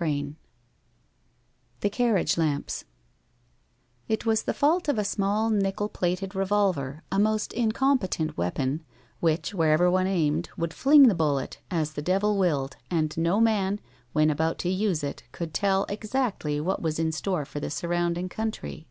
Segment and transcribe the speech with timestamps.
[0.00, 0.34] VII
[1.78, 2.84] THE CARRIAGE LAMPS
[4.08, 8.82] It was the fault of a small nickel plated revolver, a most incompetent weapon,
[9.20, 13.78] which, wherever one aimed, would fling the bullet as the devil willed, and no man,
[14.12, 18.28] when about to use it, could tell exactly what was in store for the surrounding
[18.28, 18.88] country.